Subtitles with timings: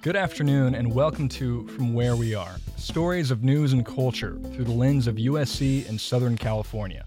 [0.00, 4.64] Good afternoon, and welcome to From Where We Are stories of news and culture through
[4.64, 7.04] the lens of USC and Southern California.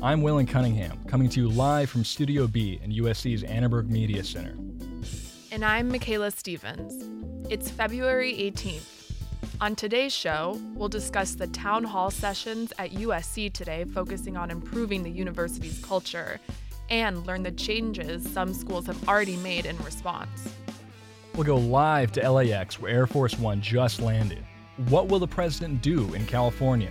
[0.00, 4.56] I'm Waylon Cunningham, coming to you live from Studio B in USC's Annenberg Media Center.
[5.52, 7.04] And I'm Michaela Stevens.
[7.50, 9.12] It's February 18th.
[9.60, 15.02] On today's show, we'll discuss the town hall sessions at USC today, focusing on improving
[15.02, 16.40] the university's culture,
[16.88, 20.54] and learn the changes some schools have already made in response.
[21.34, 24.44] We'll go live to LAX, where Air Force One just landed.
[24.88, 26.90] What will the president do in California?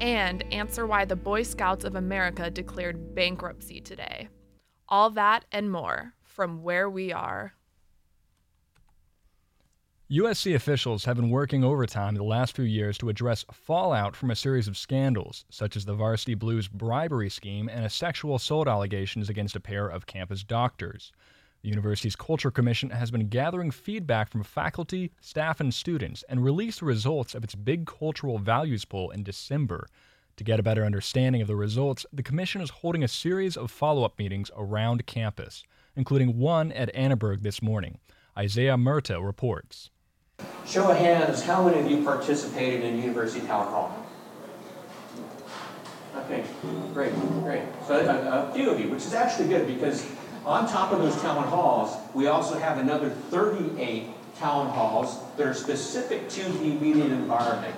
[0.00, 4.28] And answer why the Boy Scouts of America declared bankruptcy today.
[4.88, 7.54] All that and more from where we are.
[10.10, 14.36] USC officials have been working overtime the last few years to address fallout from a
[14.36, 19.28] series of scandals, such as the Varsity Blues bribery scheme and a sexual assault allegations
[19.30, 21.10] against a pair of campus doctors.
[21.64, 26.80] The university's Culture Commission has been gathering feedback from faculty, staff, and students and released
[26.80, 29.86] the results of its big cultural values poll in December.
[30.36, 33.70] To get a better understanding of the results, the Commission is holding a series of
[33.70, 35.64] follow up meetings around campus,
[35.96, 37.98] including one at Annenberg this morning.
[38.36, 39.88] Isaiah Murta reports.
[40.66, 44.06] Show of hands, how many of you participated in University Town Hall?
[46.14, 46.44] Okay,
[46.92, 47.62] great, great.
[47.86, 50.06] So a, a few of you, which is actually good because
[50.46, 55.54] on top of those town halls, we also have another 38 town halls that are
[55.54, 57.74] specific to the immediate environment.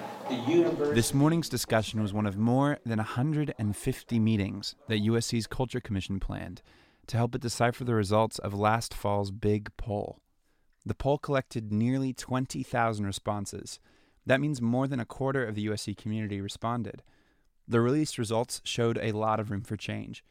[0.92, 6.62] This morning's discussion was one of more than 150 meetings that USC's Culture Commission planned
[7.06, 10.18] to help it decipher the results of last fall's big poll.
[10.84, 13.78] The poll collected nearly 20,000 responses.
[14.24, 17.04] That means more than a quarter of the USC community responded.
[17.68, 20.24] The released results showed a lot of room for change.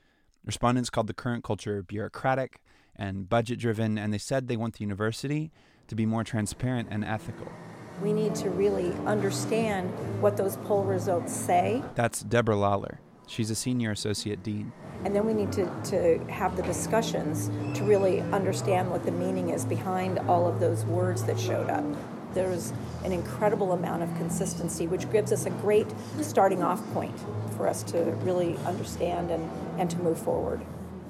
[0.45, 2.61] Respondents called the current culture bureaucratic
[2.95, 5.51] and budget driven, and they said they want the university
[5.87, 7.51] to be more transparent and ethical.
[8.01, 9.89] We need to really understand
[10.21, 11.81] what those poll results say.
[11.95, 12.99] That's Deborah Lawler.
[13.27, 14.71] She's a senior associate dean.
[15.03, 19.49] And then we need to, to have the discussions to really understand what the meaning
[19.49, 21.83] is behind all of those words that showed up.
[22.33, 25.87] There's an incredible amount of consistency, which gives us a great
[26.21, 27.17] starting off point
[27.55, 29.49] for us to really understand and,
[29.79, 30.61] and to move forward.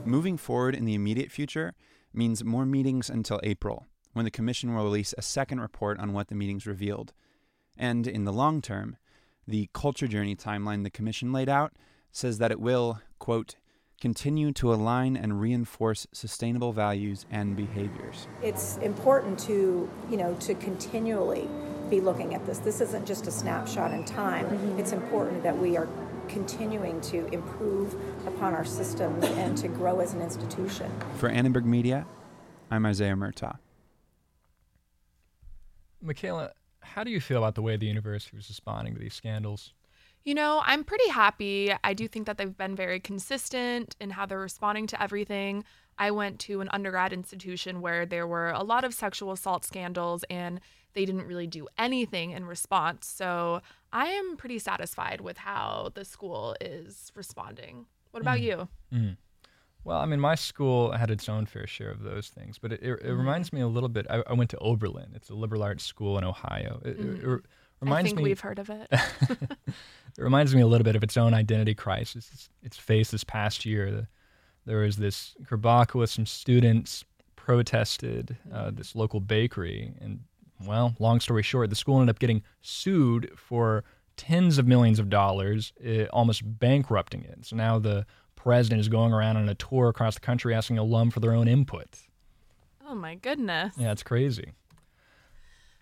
[0.05, 1.73] Moving forward in the immediate future
[2.13, 6.27] means more meetings until April, when the Commission will release a second report on what
[6.27, 7.13] the meetings revealed.
[7.77, 8.97] And in the long term,
[9.47, 11.73] the culture journey timeline the Commission laid out
[12.11, 13.55] says that it will, quote,
[13.99, 18.27] continue to align and reinforce sustainable values and behaviors.
[18.41, 21.47] It's important to, you know, to continually
[21.89, 22.59] be looking at this.
[22.59, 24.45] This isn't just a snapshot in time.
[24.45, 24.79] Mm-hmm.
[24.79, 25.87] It's important that we are
[26.27, 27.95] continuing to improve
[28.27, 30.91] upon our systems and to grow as an institution.
[31.17, 32.05] For Annenberg Media,
[32.71, 33.57] I'm Isaiah Murtaugh.
[36.01, 39.73] Michaela, how do you feel about the way the university was responding to these scandals?
[40.23, 41.71] You know, I'm pretty happy.
[41.83, 45.63] I do think that they've been very consistent in how they're responding to everything.
[45.97, 50.25] I went to an undergrad institution where there were a lot of sexual assault scandals
[50.29, 50.59] and
[50.93, 53.05] they didn't really do anything in response.
[53.05, 53.61] So
[53.95, 57.85] I am pretty satisfied with how the school is responding.
[58.11, 58.41] What about mm.
[58.41, 58.67] you?
[58.93, 59.17] Mm.
[59.85, 62.83] Well, I mean, my school had its own fair share of those things, but it,
[62.83, 63.17] it, it mm.
[63.17, 64.05] reminds me a little bit.
[64.09, 65.11] I, I, went to Oberlin.
[65.15, 66.81] It's a liberal arts school in Ohio.
[66.83, 67.41] It, mm.
[67.79, 68.87] reminds I think me, we've heard of it.
[68.91, 69.73] it
[70.17, 72.29] reminds me a little bit of its own identity crisis.
[72.33, 73.91] It's, it's faced this past year.
[73.91, 74.07] The,
[74.65, 75.37] there was this
[75.93, 77.05] with some students
[77.37, 80.19] protested uh, this local bakery, and
[80.65, 83.83] well, long story short, the school ended up getting sued for
[84.17, 87.45] tens of millions of dollars, uh, almost bankrupting it.
[87.45, 88.05] So now the
[88.35, 91.47] president is going around on a tour across the country asking alum for their own
[91.47, 91.87] input.
[92.87, 93.75] Oh my goodness.
[93.77, 94.53] Yeah, it's crazy.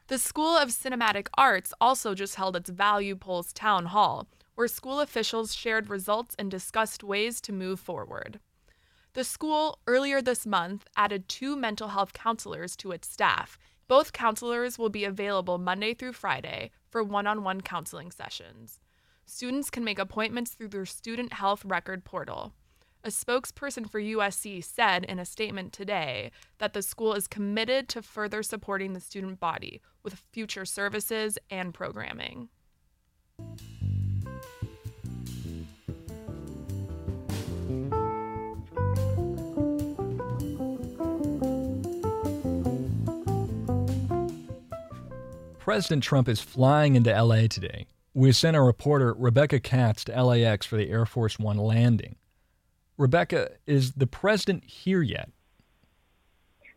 [0.07, 5.00] The School of Cinematic Arts also just held its Value Polls Town Hall, where school
[5.00, 8.39] officials shared results and discussed ways to move forward.
[9.13, 13.57] The school earlier this month added two mental health counselors to its staff.
[13.88, 18.80] Both counselors will be available Monday through Friday for one on one counseling sessions.
[19.25, 22.53] Students can make appointments through their student health record portal.
[23.03, 28.01] A spokesperson for USC said in a statement today that the school is committed to
[28.01, 32.47] further supporting the student body with future services and programming.
[45.63, 47.88] President Trump is flying into LA today.
[48.13, 52.18] We sent our reporter Rebecca Katz to LAX for the Air Force One landing.
[52.98, 55.30] Rebecca, is the president here yet?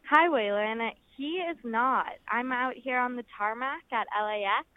[0.09, 0.89] Hi, Waylon.
[1.17, 2.13] he is not.
[2.29, 4.69] I'm out here on the tarmac at LAX.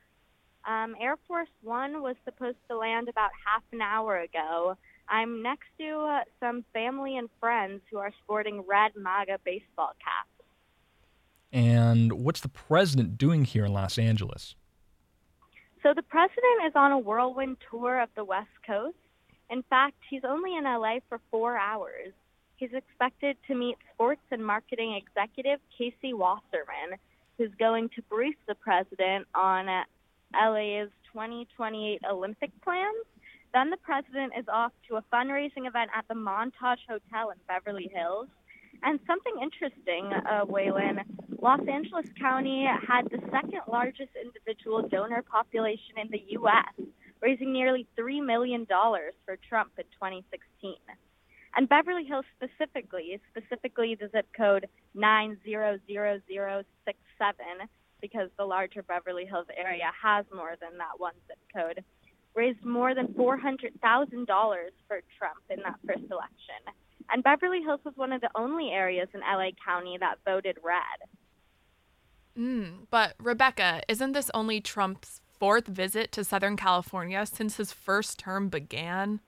[0.67, 4.75] Um, Air Force One was supposed to land about half an hour ago.
[5.07, 10.38] I'm next to uh, some family and friends who are sporting red MAGA baseball caps.
[11.51, 14.55] And what's the president doing here in Los Angeles?
[15.81, 18.97] So the president is on a whirlwind tour of the West Coast.
[19.49, 22.13] In fact, he's only in LA for four hours.
[22.57, 26.99] He's expected to meet sports and marketing executive Casey Wasserman,
[27.37, 29.83] who's going to brief the president on uh,
[30.33, 33.05] LA's 2028 Olympic plans.
[33.53, 37.89] Then the president is off to a fundraising event at the Montage Hotel in Beverly
[37.91, 38.27] Hills.
[38.83, 41.03] And something interesting, uh, Waylon,
[41.41, 46.73] Los Angeles County had the second largest individual donor population in the U.S.,
[47.21, 50.75] raising nearly $3 million for Trump in 2016.
[51.55, 57.45] And Beverly Hills specifically, specifically the zip code 900067,
[58.01, 61.83] because the larger Beverly Hills area has more than that one zip code,
[62.35, 63.75] raised more than $400,000
[64.87, 66.63] for Trump in that first election.
[67.11, 71.09] And Beverly Hills was one of the only areas in LA County that voted red.
[72.37, 78.19] Mm, but Rebecca, isn't this only Trump's fourth visit to Southern California since his first
[78.19, 79.19] term began?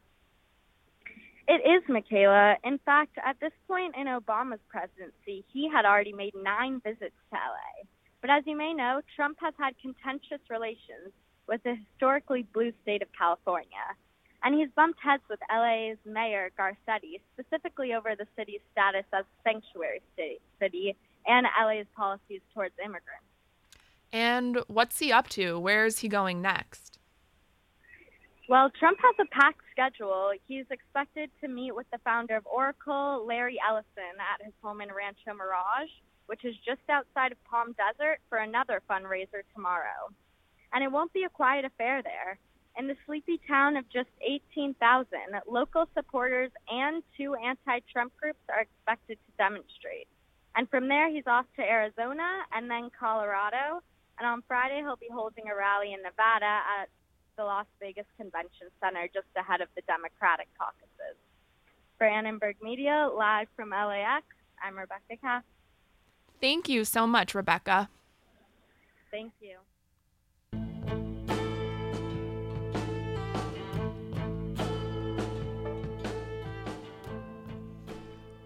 [1.47, 2.55] It is, Michaela.
[2.63, 7.35] In fact, at this point in Obama's presidency, he had already made nine visits to
[7.35, 7.83] LA.
[8.21, 11.11] But as you may know, Trump has had contentious relations
[11.47, 13.97] with the historically blue state of California.
[14.43, 20.01] And he's bumped heads with LA's mayor, Garcetti, specifically over the city's status as sanctuary
[20.59, 20.95] city
[21.27, 23.25] and LA's policies towards immigrants.
[24.11, 25.59] And what's he up to?
[25.59, 26.99] Where's he going next?
[28.49, 30.31] Well, Trump has a packed schedule.
[30.47, 34.89] He's expected to meet with the founder of Oracle, Larry Ellison, at his home in
[34.91, 35.89] Rancho Mirage,
[36.25, 40.11] which is just outside of Palm Desert, for another fundraiser tomorrow.
[40.73, 42.39] And it won't be a quiet affair there.
[42.77, 45.07] In the sleepy town of just 18,000,
[45.47, 50.07] local supporters and two anti Trump groups are expected to demonstrate.
[50.55, 53.81] And from there, he's off to Arizona and then Colorado.
[54.17, 56.89] And on Friday, he'll be holding a rally in Nevada at
[57.37, 61.17] the Las Vegas Convention Center just ahead of the Democratic caucuses.
[61.97, 64.25] For Annenberg Media, live from LAX,
[64.63, 65.45] I'm Rebecca Katz.
[66.39, 67.89] Thank you so much, Rebecca.
[69.11, 69.57] Thank you.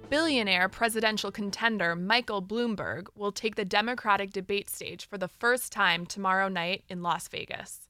[0.10, 6.06] Billionaire presidential contender Michael Bloomberg will take the Democratic debate stage for the first time
[6.06, 7.88] tomorrow night in Las Vegas.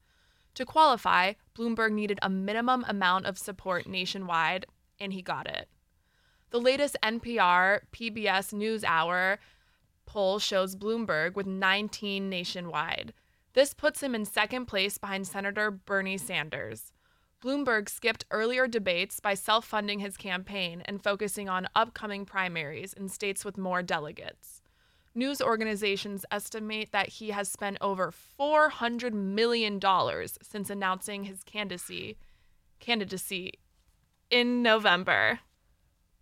[0.53, 4.65] To qualify, Bloomberg needed a minimum amount of support nationwide,
[4.97, 5.67] and he got it.
[6.51, 9.37] The latest NPR PBS NewsHour
[10.05, 13.13] poll shows Bloomberg with 19 nationwide.
[13.53, 16.93] This puts him in second place behind Senator Bernie Sanders.
[17.45, 23.07] Bloomberg skipped earlier debates by self funding his campaign and focusing on upcoming primaries in
[23.07, 24.63] states with more delegates.
[25.13, 29.79] News organizations estimate that he has spent over $400 million
[30.41, 32.17] since announcing his candidacy,
[32.79, 33.53] candidacy
[34.31, 35.41] in November.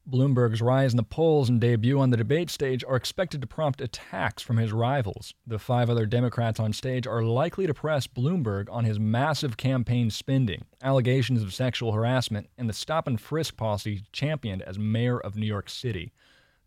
[0.09, 3.79] Bloomberg's rise in the polls and debut on the debate stage are expected to prompt
[3.79, 5.33] attacks from his rivals.
[5.47, 10.09] The five other Democrats on stage are likely to press Bloomberg on his massive campaign
[10.09, 15.37] spending, allegations of sexual harassment, and the stop and frisk policy championed as mayor of
[15.37, 16.11] New York City.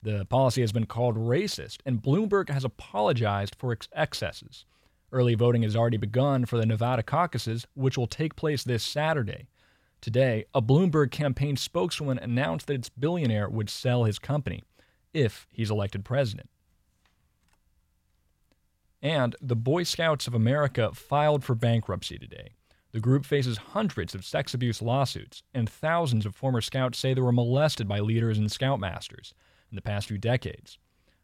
[0.02, 4.64] The policy has been called racist, and Bloomberg has apologized for its excesses.
[5.12, 9.46] Early voting has already begun for the Nevada caucuses, which will take place this Saturday.
[10.00, 14.62] Today, a Bloomberg campaign spokeswoman announced that its billionaire would sell his company
[15.12, 16.48] if he's elected president.
[19.02, 22.50] And the Boy Scouts of America filed for bankruptcy today.
[22.92, 27.20] The group faces hundreds of sex abuse lawsuits, and thousands of former scouts say they
[27.20, 29.32] were molested by leaders and scoutmasters
[29.70, 30.78] in the past few decades.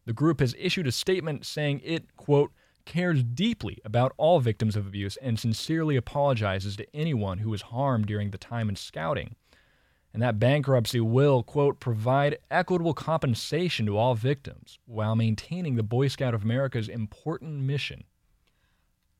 [0.05, 2.51] The group has issued a statement saying it, quote,
[2.85, 8.05] cares deeply about all victims of abuse and sincerely apologizes to anyone who was harmed
[8.05, 9.35] during the time in scouting.
[10.13, 16.07] And that bankruptcy will, quote, provide equitable compensation to all victims while maintaining the Boy
[16.07, 18.03] Scout of America's important mission.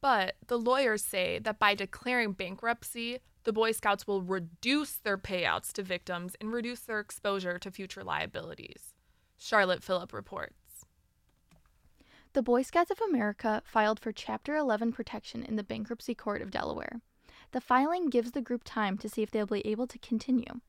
[0.01, 5.72] But the lawyers say that by declaring bankruptcy, the Boy Scouts will reduce their payouts
[5.74, 8.93] to victims and reduce their exposure to future liabilities.
[9.38, 10.62] Charlotte Phillip reports.
[12.34, 16.50] The Boy Scouts of America filed for Chapter 11 protection in the Bankruptcy Court of
[16.50, 17.00] Delaware.
[17.52, 20.62] The filing gives the group time to see if they'll be able to continue.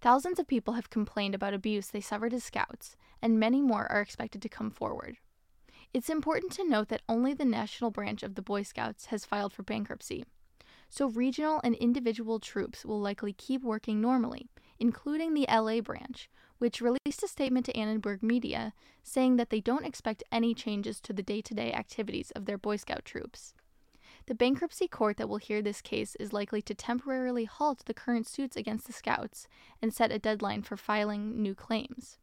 [0.00, 4.00] Thousands of people have complained about abuse they suffered as scouts, and many more are
[4.00, 5.18] expected to come forward.
[5.92, 9.52] It's important to note that only the national branch of the Boy Scouts has filed
[9.52, 10.24] for bankruptcy.
[10.88, 14.48] So regional and individual troops will likely keep working normally,
[14.78, 18.72] including the LA branch, which released a statement to Annenberg Media
[19.02, 22.58] saying that they don't expect any changes to the day to day activities of their
[22.58, 23.54] Boy Scout troops.
[24.26, 28.26] The bankruptcy court that will hear this case is likely to temporarily halt the current
[28.26, 29.46] suits against the Scouts
[29.80, 32.18] and set a deadline for filing new claims.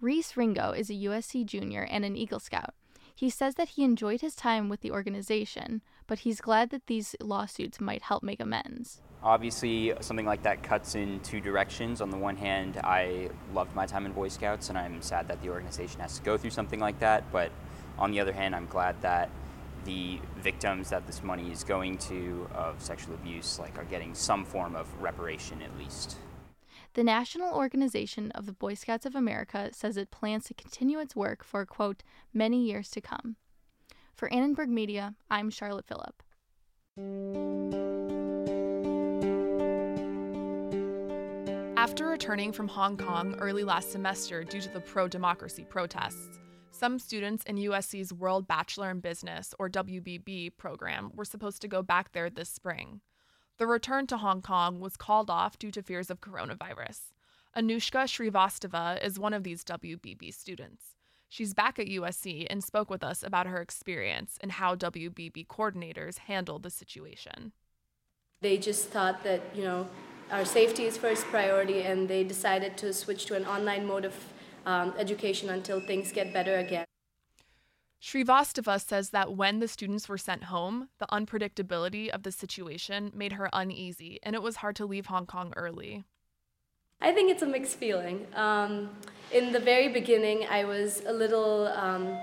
[0.00, 2.74] Reese Ringo is a USC junior and an Eagle Scout.
[3.14, 7.14] He says that he enjoyed his time with the organization, but he's glad that these
[7.20, 9.00] lawsuits might help make amends.
[9.22, 12.00] Obviously, something like that cuts in two directions.
[12.00, 15.40] On the one hand, I loved my time in Boy Scouts, and I'm sad that
[15.40, 17.30] the organization has to go through something like that.
[17.30, 17.52] But
[17.96, 19.30] on the other hand, I'm glad that
[19.84, 24.44] the victims that this money is going to of sexual abuse like are getting some
[24.44, 26.16] form of reparation at least.
[26.94, 31.14] The National Organization of the Boy Scouts of America says it plans to continue its
[31.14, 32.02] work for, quote,
[32.34, 33.36] many years to come.
[34.20, 36.22] For Annenberg Media, I'm Charlotte Phillip.
[41.78, 46.38] After returning from Hong Kong early last semester due to the pro democracy protests,
[46.70, 51.80] some students in USC's World Bachelor in Business, or WBB, program were supposed to go
[51.80, 53.00] back there this spring.
[53.56, 57.14] The return to Hong Kong was called off due to fears of coronavirus.
[57.56, 60.96] Anushka Srivastava is one of these WBB students.
[61.30, 66.18] She's back at USC and spoke with us about her experience and how WBB coordinators
[66.18, 67.52] handled the situation.
[68.40, 69.88] They just thought that, you know,
[70.32, 74.14] our safety is first priority, and they decided to switch to an online mode of
[74.66, 76.84] um, education until things get better again.
[78.02, 83.32] Srivastava says that when the students were sent home, the unpredictability of the situation made
[83.34, 86.02] her uneasy, and it was hard to leave Hong Kong early.
[87.00, 88.26] I think it's a mixed feeling.
[88.34, 88.90] Um,
[89.32, 92.18] in the very beginning, I was a little um,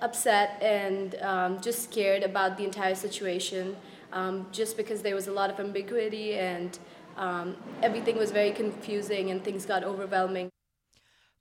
[0.00, 3.76] upset and um, just scared about the entire situation,
[4.12, 6.78] um, just because there was a lot of ambiguity and
[7.16, 10.50] um, everything was very confusing and things got overwhelming.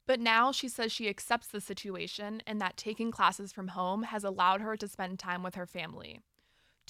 [0.07, 4.23] But now she says she accepts the situation and that taking classes from home has
[4.23, 6.19] allowed her to spend time with her family.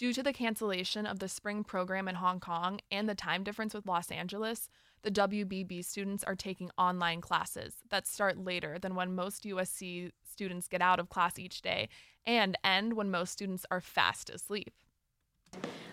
[0.02, 3.72] Due to the cancellation of the spring program in Hong Kong and the time difference
[3.72, 4.68] with Los Angeles,
[5.04, 10.68] the WBB students are taking online classes that start later than when most USC students
[10.68, 11.88] get out of class each day
[12.26, 14.74] and end when most students are fast asleep.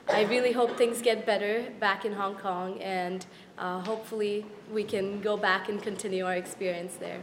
[0.09, 3.27] I really hope things get better back in Hong Kong, and
[3.59, 7.23] uh, hopefully we can go back and continue our experience there.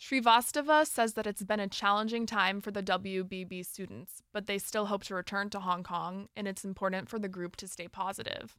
[0.00, 4.86] Srivastava says that it's been a challenging time for the WBB students, but they still
[4.86, 8.56] hope to return to Hong Kong, and it's important for the group to stay positive.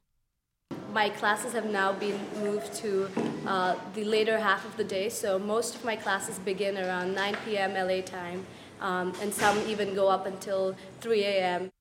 [0.92, 3.08] My classes have now been moved to
[3.44, 7.36] uh, the later half of the day, so most of my classes begin around 9
[7.44, 7.74] p.m.
[7.74, 8.46] LA time,
[8.80, 11.72] um, and some even go up until 3 a.m.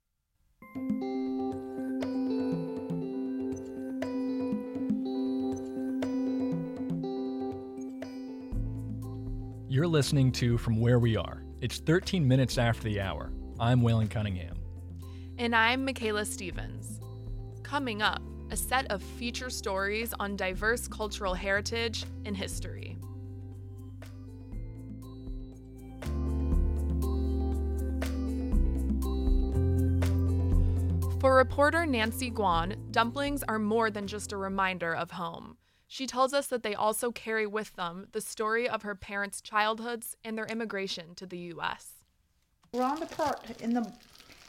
[9.91, 11.43] listening to From Where We Are.
[11.59, 13.33] It's 13 minutes after the hour.
[13.59, 14.55] I'm Waylon Cunningham.
[15.37, 17.01] And I'm Michaela Stevens.
[17.61, 18.21] Coming up,
[18.51, 22.97] a set of feature stories on diverse cultural heritage and history.
[31.19, 35.57] For reporter Nancy Guan, dumplings are more than just a reminder of home.
[35.91, 40.15] She tells us that they also carry with them the story of her parents' childhoods
[40.23, 41.95] and their immigration to the U.S.
[42.73, 43.91] Round the pot in the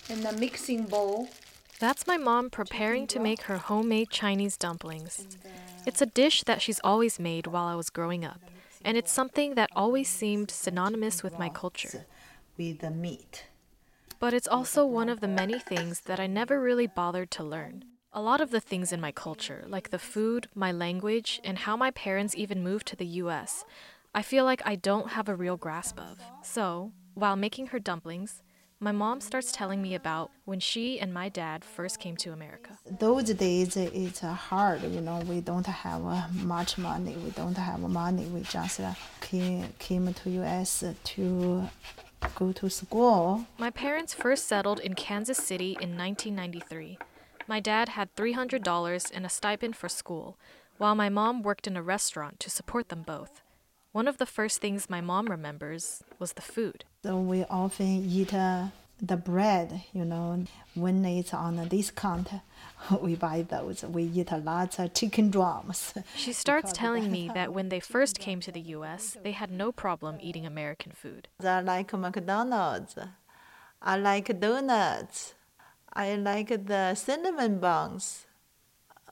[0.08, 1.28] in the mixing bowl.
[1.80, 5.26] That's my mom preparing to make her homemade Chinese dumplings.
[5.44, 5.48] Uh,
[5.84, 8.40] it's a dish that she's always made while I was growing up,
[8.84, 12.06] and it's something that always seemed synonymous with my culture.
[12.56, 13.46] With the meat.
[14.20, 17.84] But it's also one of the many things that I never really bothered to learn.
[18.14, 21.78] A lot of the things in my culture, like the food, my language, and how
[21.78, 23.64] my parents even moved to the US,
[24.14, 26.18] I feel like I don't have a real grasp of.
[26.42, 28.42] So, while making her dumplings,
[28.80, 32.78] my mom starts telling me about when she and my dad first came to America.
[32.98, 35.20] Those days it's hard, you know.
[35.20, 37.16] We don't have much money.
[37.16, 38.26] We don't have money.
[38.26, 38.78] We just
[39.22, 41.68] came came to US to
[42.34, 43.46] go to school.
[43.56, 46.98] My parents first settled in Kansas City in 1993.
[47.46, 50.38] My dad had $300 and a stipend for school,
[50.78, 53.42] while my mom worked in a restaurant to support them both.
[53.92, 56.84] One of the first things my mom remembers was the food.
[57.02, 58.68] So we often eat uh,
[59.00, 60.44] the bread, you know,
[60.74, 62.28] when it's on a discount,
[63.02, 63.82] we buy those.
[63.82, 65.92] We eat lots of chicken drums.
[66.16, 69.72] She starts telling me that when they first came to the US, they had no
[69.72, 71.28] problem eating American food.
[71.44, 72.96] I like McDonald's.
[73.82, 75.34] I like donuts.
[75.94, 78.26] I like the cinnamon buns.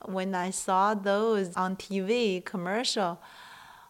[0.05, 3.21] When I saw those on TV commercial,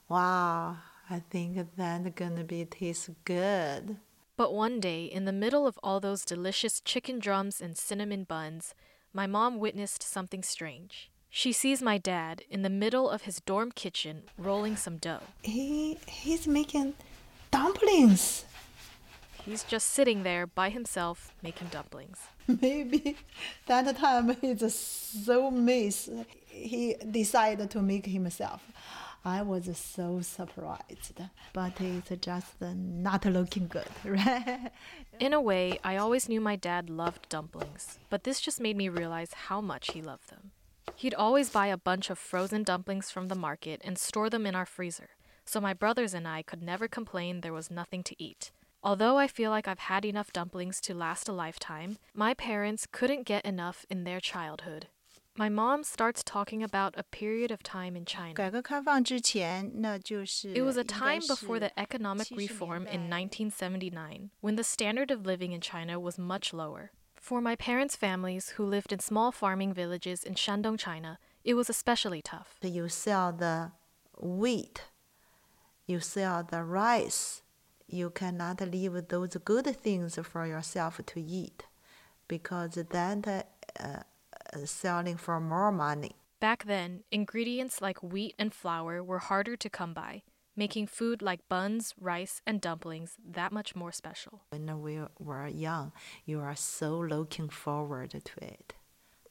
[0.09, 0.77] wow,
[1.09, 3.97] I think that's gonna be taste good.
[4.35, 8.73] But one day, in the middle of all those delicious chicken drums and cinnamon buns,
[9.13, 11.11] my mom witnessed something strange.
[11.29, 15.21] She sees my dad in the middle of his dorm kitchen rolling some dough.
[15.43, 16.95] He he's making
[17.51, 18.43] dumplings.
[19.45, 22.19] He's just sitting there by himself making dumplings.
[22.61, 23.17] Maybe
[23.67, 26.09] that time he's so miss.
[26.47, 28.61] He decided to make himself.
[29.23, 31.21] I was so surprised,
[31.53, 34.71] but it's just not looking good, right?
[35.19, 38.89] In a way, I always knew my dad loved dumplings, but this just made me
[38.89, 40.51] realize how much he loved them.
[40.95, 44.55] He'd always buy a bunch of frozen dumplings from the market and store them in
[44.55, 45.09] our freezer,
[45.45, 48.51] so my brothers and I could never complain there was nothing to eat.
[48.83, 53.27] Although I feel like I've had enough dumplings to last a lifetime, my parents couldn't
[53.27, 54.87] get enough in their childhood.
[55.37, 58.33] My mom starts talking about a period of time in China.
[58.43, 65.51] It was a time before the economic reform in 1979, when the standard of living
[65.51, 66.91] in China was much lower.
[67.15, 71.69] For my parents' families who lived in small farming villages in Shandong, China, it was
[71.69, 72.55] especially tough.
[72.61, 73.71] You sell the
[74.19, 74.85] wheat,
[75.85, 77.43] you sell the rice.
[77.91, 81.65] You cannot leave those good things for yourself to eat
[82.29, 84.03] because that uh,
[84.65, 86.15] selling for more money.
[86.39, 90.23] Back then, ingredients like wheat and flour were harder to come by,
[90.55, 94.41] making food like buns, rice, and dumplings that much more special.
[94.51, 95.91] When we were young,
[96.25, 98.73] you are so looking forward to it,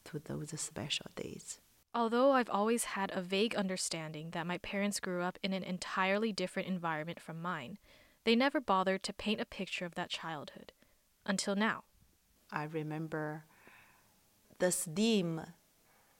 [0.04, 1.60] to those special days.
[1.94, 6.30] Although I've always had a vague understanding that my parents grew up in an entirely
[6.30, 7.78] different environment from mine,
[8.24, 10.72] they never bothered to paint a picture of that childhood.
[11.26, 11.84] Until now.
[12.52, 13.44] I remember
[14.58, 15.40] the steam,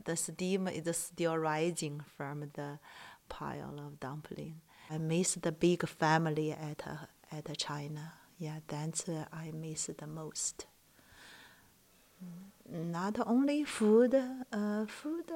[0.05, 2.79] the steam is still rising from the
[3.29, 4.61] pile of dumpling.
[4.91, 6.83] I miss the big family at
[7.33, 8.13] at China.
[8.39, 10.67] Yeah, that's uh, I miss the most.
[12.69, 15.31] Not only food, uh, food,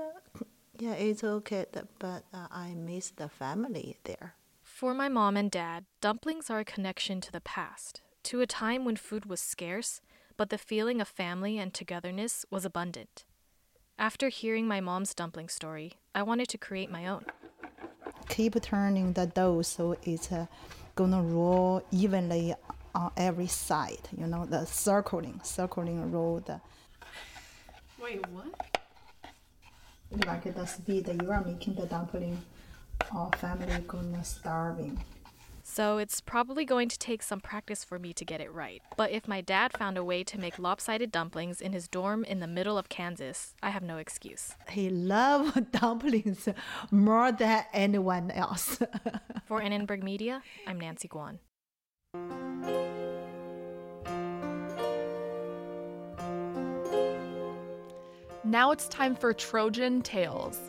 [0.78, 1.66] yeah, it's okay,
[1.98, 4.34] but uh, I miss the family there.
[4.74, 8.84] For my mom and dad, dumplings are a connection to the past, to a time
[8.84, 10.00] when food was scarce
[10.36, 13.24] but the feeling of family and togetherness was abundant.
[14.00, 17.24] After hearing my mom's dumpling story, I wanted to create my own.
[18.28, 20.46] Keep turning the dough so it's uh,
[20.96, 22.56] gonna roll evenly
[22.96, 24.08] on every side.
[24.18, 26.40] You know, the circling, circling roll.
[26.40, 26.60] The
[28.02, 28.46] Wait, what?
[30.26, 32.42] Like the speed that you are making the dumpling,
[33.12, 35.02] our family gonna starving.
[35.66, 38.82] So it's probably going to take some practice for me to get it right.
[38.98, 42.40] But if my dad found a way to make lopsided dumplings in his dorm in
[42.40, 44.54] the middle of Kansas, I have no excuse.
[44.68, 46.48] He loved dumplings
[46.90, 48.78] more than anyone else.
[49.46, 51.38] for Annenberg Media, I'm Nancy Guan.
[58.44, 60.60] Now it's time for Trojan Tales.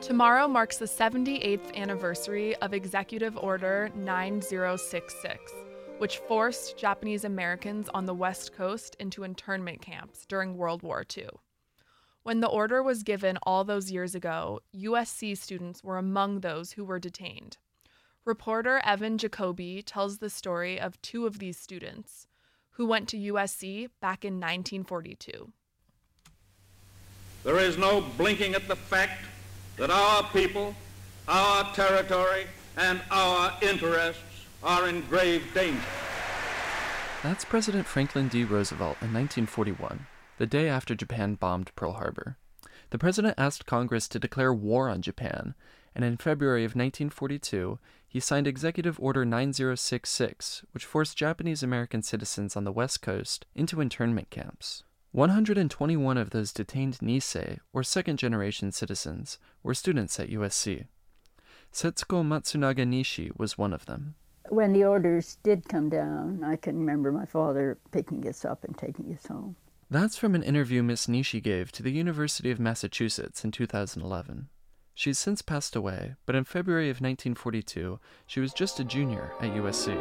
[0.00, 5.52] Tomorrow marks the 78th anniversary of Executive Order 9066,
[5.98, 11.28] which forced Japanese Americans on the West Coast into internment camps during World War II.
[12.22, 16.84] When the order was given all those years ago, USC students were among those who
[16.84, 17.58] were detained.
[18.24, 22.28] Reporter Evan Jacoby tells the story of two of these students
[22.72, 25.52] who went to USC back in 1942.
[27.42, 29.24] There is no blinking at the fact
[29.78, 30.74] that our people,
[31.28, 34.22] our territory, and our interests
[34.62, 35.80] are in grave danger.
[37.22, 38.44] That's President Franklin D.
[38.44, 40.06] Roosevelt in 1941,
[40.38, 42.36] the day after Japan bombed Pearl Harbor.
[42.90, 45.54] The president asked Congress to declare war on Japan,
[45.94, 52.56] and in February of 1942, he signed Executive Order 9066, which forced Japanese American citizens
[52.56, 54.84] on the West Coast into internment camps.
[55.12, 60.86] 121 of those detained Nisei, or second generation citizens, were students at USC.
[61.72, 64.14] Setsuko Matsunaga Nishi was one of them.
[64.50, 68.76] When the orders did come down, I can remember my father picking us up and
[68.76, 69.56] taking us home.
[69.90, 74.48] That's from an interview Miss Nishi gave to the University of Massachusetts in 2011.
[74.94, 79.52] She's since passed away, but in February of 1942, she was just a junior at
[79.52, 79.94] USC.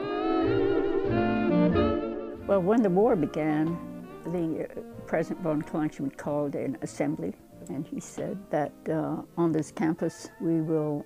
[2.47, 3.96] Well, when the war began,
[4.31, 7.33] the uh, President von KleinSmid called an assembly,
[7.69, 11.05] and he said that uh, on this campus we will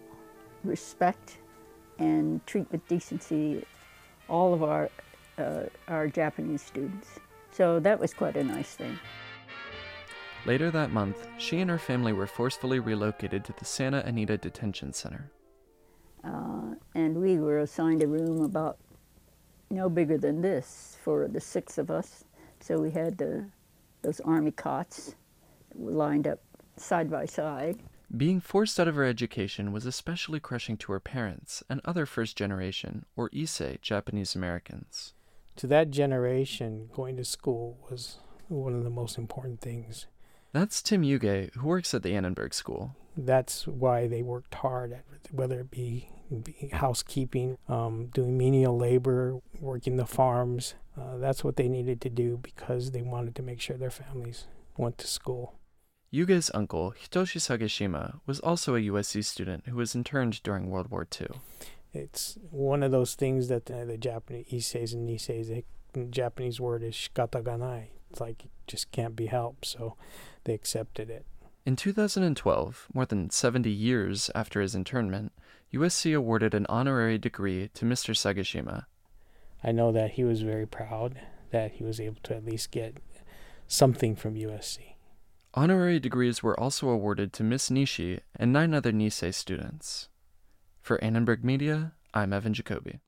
[0.63, 1.37] respect
[1.99, 3.65] and treat with decency
[4.27, 4.89] all of our,
[5.37, 7.19] uh, our Japanese students.
[7.51, 8.97] So that was quite a nice thing.
[10.45, 14.91] Later that month, she and her family were forcefully relocated to the Santa Anita Detention
[14.93, 15.29] Center.
[16.23, 18.77] Uh, and we were assigned a room about
[19.69, 22.25] no bigger than this for the six of us.
[22.61, 23.47] So we had the,
[24.03, 25.15] those army cots
[25.75, 26.39] lined up
[26.77, 27.79] side by side.
[28.15, 32.37] Being forced out of her education was especially crushing to her parents and other first
[32.37, 35.13] generation, or Issei, Japanese Americans.
[35.57, 40.07] To that generation, going to school was one of the most important things.
[40.51, 42.95] That's Tim Yuge, who works at the Annenberg School.
[43.15, 46.09] That's why they worked hard at whether it be, be
[46.73, 50.75] housekeeping, um, doing menial labor, working the farms.
[50.99, 54.47] Uh, that's what they needed to do because they wanted to make sure their families
[54.77, 55.55] went to school.
[56.13, 61.07] Yuge's uncle, Hitoshi Sageshima, was also a USC student who was interned during World War
[61.19, 61.27] II.
[61.93, 65.63] It's one of those things that the, the Japanese isseis and niseis,
[65.93, 67.87] the Japanese word is shikataganai.
[68.09, 69.95] It's like it just can't be helped, so
[70.43, 71.25] they accepted it.
[71.65, 75.31] In 2012, more than 70 years after his internment,
[75.73, 78.13] USC awarded an honorary degree to Mr.
[78.13, 78.85] Sagashima.
[79.63, 82.97] I know that he was very proud that he was able to at least get
[83.67, 84.95] something from USC.
[85.53, 90.09] Honorary degrees were also awarded to Miss Nishi and nine other Nisei students.
[90.81, 92.99] For Annenberg Media, I'm Evan Jacoby.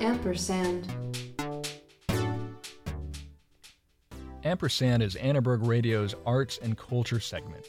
[0.00, 1.11] Ampersand.
[4.44, 7.64] Ampersand is Annenberg Radio's arts and culture segment.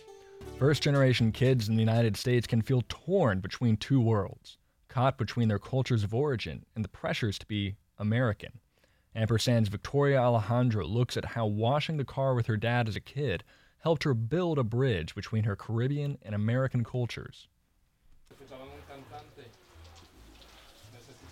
[0.58, 4.58] First generation kids in the United States can feel torn between two worlds,
[4.88, 8.60] caught between their cultures of origin and the pressures to be American.
[9.16, 13.44] Ampersand's Victoria Alejandro looks at how washing the car with her dad as a kid
[13.78, 17.48] helped her build a bridge between her Caribbean and American cultures.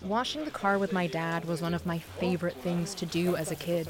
[0.02, 3.50] Washing the car with my dad was one of my favorite things to do as
[3.50, 3.88] a kid.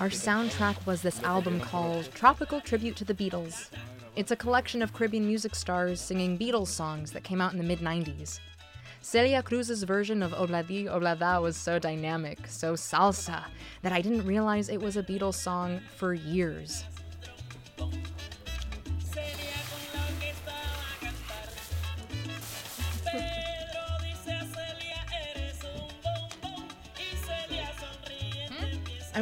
[0.00, 3.70] Our soundtrack was this album called Tropical Tribute to the Beatles.
[4.16, 7.64] It's a collection of Caribbean music stars singing Beatles songs that came out in the
[7.64, 8.40] mid 90s.
[9.00, 13.44] Celia Cruz's version of Obladi Oblada was so dynamic, so salsa,
[13.82, 16.84] that I didn't realize it was a Beatles song for years.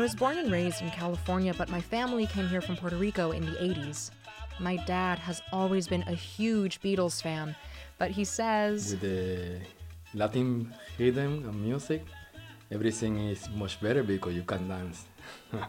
[0.07, 3.45] Was born and raised in California, but my family came here from Puerto Rico in
[3.45, 4.12] the 80s.
[4.61, 7.57] My dad has always been a huge Beatles fan,
[7.99, 9.59] but he says with the
[10.14, 12.05] Latin rhythm and music,
[12.71, 15.07] everything is much better because you can dance.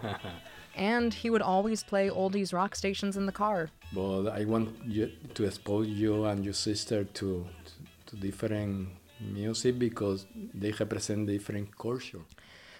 [0.75, 3.71] and he would always play oldies rock stations in the car.
[3.91, 7.71] But I want you to expose you and your sister to, to,
[8.05, 12.21] to different music because they represent different culture.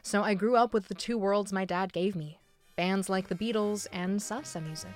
[0.08, 2.40] So I grew up with the two worlds my dad gave me
[2.78, 4.94] bands like the Beatles and salsa music.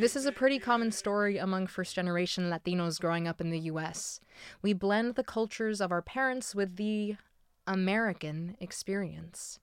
[0.00, 4.18] This is a pretty common story among first generation Latinos growing up in the US.
[4.62, 7.14] We blend the cultures of our parents with the
[7.68, 9.60] American experience.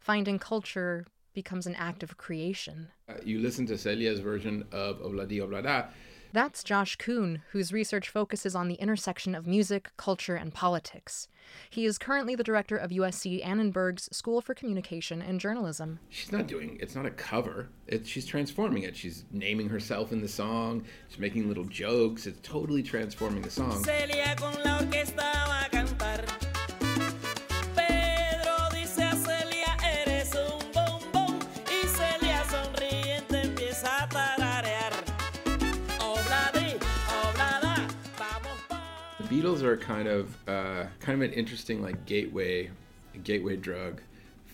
[0.00, 2.88] Finding culture becomes an act of creation.
[3.08, 5.88] Uh, you listen to Celia's version of Obladi Oblada.
[6.34, 11.28] That's Josh Kun, whose research focuses on the intersection of music, culture, and politics.
[11.70, 16.00] He is currently the director of USC Annenberg's School for Communication and Journalism.
[16.08, 17.68] She's not doing it's not a cover.
[17.86, 18.96] It, she's transforming it.
[18.96, 20.84] She's naming herself in the song.
[21.08, 22.26] She's making little jokes.
[22.26, 23.84] It's totally transforming the song.
[39.34, 42.70] Beatles are kind of uh, kind of an interesting like gateway
[43.24, 44.00] gateway drug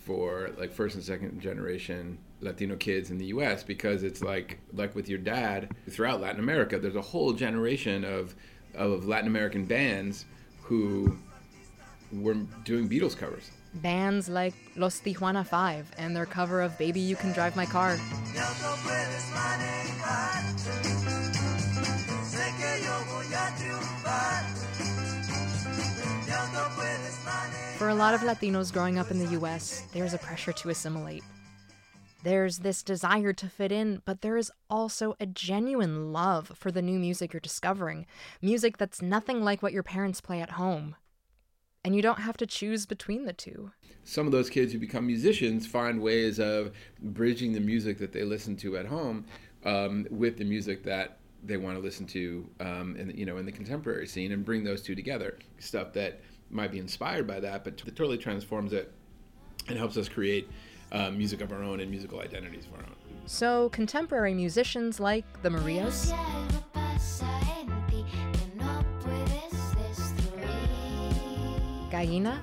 [0.05, 3.63] for like first and second generation Latino kids in the U.S.
[3.63, 6.79] because it's like like with your dad throughout Latin America.
[6.79, 8.35] There's a whole generation of
[8.75, 10.25] of Latin American bands
[10.63, 11.17] who
[12.13, 13.51] were doing Beatles covers.
[13.75, 17.99] Bands like Los Tijuana Five and their cover of "Baby You Can Drive My Car."
[27.81, 31.25] For a lot of Latinos growing up in the US, there's a pressure to assimilate.
[32.23, 36.83] There's this desire to fit in, but there is also a genuine love for the
[36.83, 38.05] new music you're discovering,
[38.43, 40.95] music that's nothing like what your parents play at home.
[41.83, 43.71] And you don't have to choose between the two.
[44.05, 48.25] Some of those kids who become musicians find ways of bridging the music that they
[48.25, 49.25] listen to at home
[49.65, 53.47] um, with the music that they want to listen to um, in you know in
[53.47, 55.39] the contemporary scene and bring those two together.
[55.59, 58.93] Stuff that might be inspired by that, but it totally transforms it
[59.69, 60.49] and helps us create
[60.93, 62.97] uh, music of our own and musical identities of our own.
[63.27, 66.13] So, contemporary musicians like the Marias,
[71.91, 72.41] Gallina,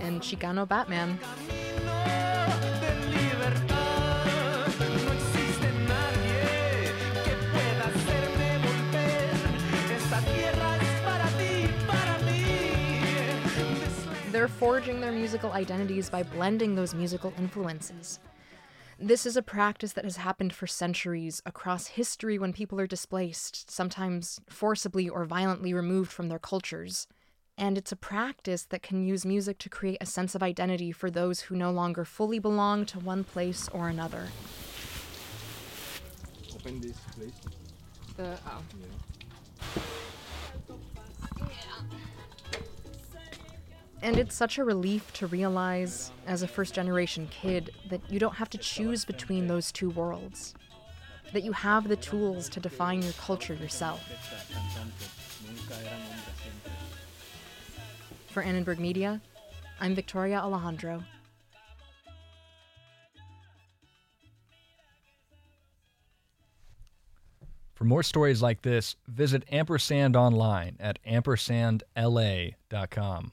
[0.00, 1.18] and Chicano Batman.
[14.36, 18.20] They're forging their musical identities by blending those musical influences.
[19.00, 23.70] This is a practice that has happened for centuries across history when people are displaced,
[23.70, 27.06] sometimes forcibly or violently removed from their cultures.
[27.56, 31.10] And it's a practice that can use music to create a sense of identity for
[31.10, 34.28] those who no longer fully belong to one place or another.
[36.54, 37.32] Open this, please.
[38.18, 38.60] The oh.
[44.02, 48.34] And it's such a relief to realize, as a first generation kid, that you don't
[48.34, 50.54] have to choose between those two worlds.
[51.32, 54.00] That you have the tools to define your culture yourself.
[58.28, 59.20] For Annenberg Media,
[59.80, 61.02] I'm Victoria Alejandro.
[67.74, 73.32] For more stories like this, visit Ampersand online at ampersandla.com.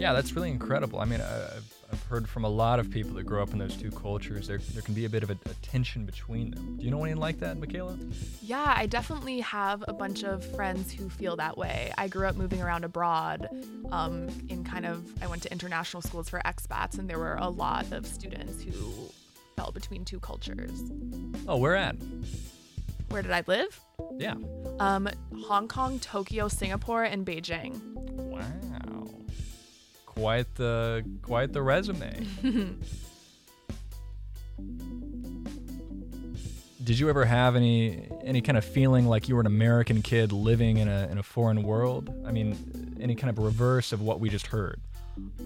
[0.00, 0.98] Yeah, that's really incredible.
[0.98, 1.56] I mean, I-
[1.92, 4.48] I've, heard from a lot of people that grow up in those two cultures.
[4.48, 6.76] There, there can be a bit of a, a tension between them.
[6.76, 7.96] Do you know anything like that, Michaela?
[8.42, 11.92] Yeah, I definitely have a bunch of friends who feel that way.
[11.98, 13.48] I grew up moving around abroad
[13.92, 17.48] um, in kind of, I went to international schools for expats, and there were a
[17.48, 19.10] lot of students who
[19.56, 20.82] fell between two cultures.
[21.46, 21.96] Oh, where at?
[23.10, 23.80] Where did I live?
[24.18, 24.34] Yeah.
[24.80, 25.08] Um,
[25.46, 27.80] Hong Kong, Tokyo, Singapore, and Beijing.
[27.94, 28.40] Wow.
[30.20, 32.26] Quite the quite the resume.
[36.84, 40.30] Did you ever have any any kind of feeling like you were an American kid
[40.30, 42.12] living in a in a foreign world?
[42.26, 44.78] I mean, any kind of reverse of what we just heard?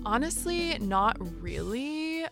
[0.04, 2.24] Honestly, not really.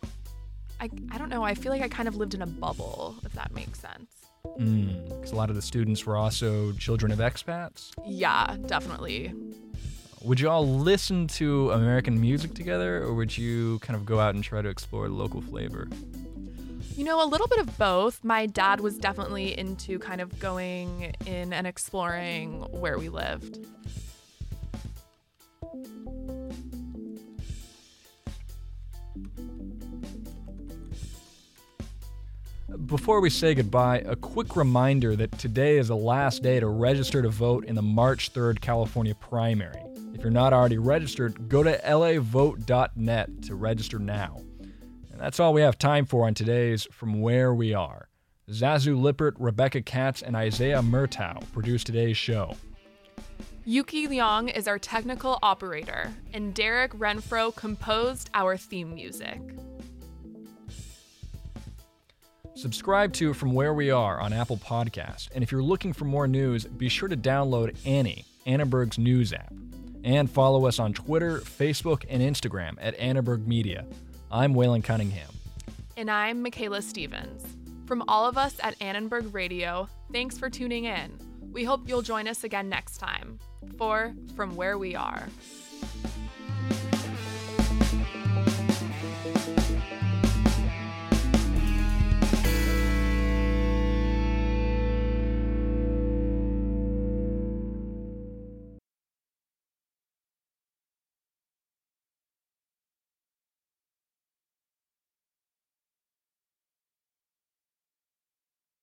[0.80, 1.44] I, I don't know.
[1.44, 4.10] I feel like I kind of lived in a bubble, if that makes sense.
[4.58, 7.92] Mm, because a lot of the students were also children of expats.
[8.04, 9.32] Yeah, definitely.
[10.24, 14.36] Would you all listen to American music together, or would you kind of go out
[14.36, 15.88] and try to explore local flavor?
[16.96, 18.22] You know, a little bit of both.
[18.22, 23.66] My dad was definitely into kind of going in and exploring where we lived.
[32.86, 37.22] Before we say goodbye, a quick reminder that today is the last day to register
[37.22, 39.91] to vote in the March 3rd California primary.
[40.22, 44.40] If you're not already registered, go to lavote.net to register now.
[45.10, 48.08] And that's all we have time for on today's From Where We Are.
[48.48, 52.54] Zazu Lippert, Rebecca Katz, and Isaiah Murtau produced today's show.
[53.64, 59.40] Yuki Liang is our technical operator, and Derek Renfro composed our theme music.
[62.54, 66.28] Subscribe to From Where We Are on Apple Podcast, and if you're looking for more
[66.28, 69.52] news, be sure to download Annie, Annenberg's news app,
[70.04, 73.84] and follow us on Twitter, Facebook, and Instagram at Annenberg Media.
[74.30, 75.28] I'm Waylon Cunningham.
[75.96, 77.44] And I'm Michaela Stevens.
[77.86, 81.18] From all of us at Annenberg Radio, thanks for tuning in.
[81.52, 83.38] We hope you'll join us again next time
[83.76, 85.28] for From Where We Are.